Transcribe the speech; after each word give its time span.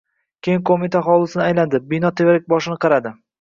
Keyin, 0.45 0.61
qo‘mita 0.69 1.01
hovlisini 1.07 1.43
aylandi. 1.49 1.83
Bino 1.93 2.11
tevarak-boshini 2.23 2.81
qaradi. 2.89 3.15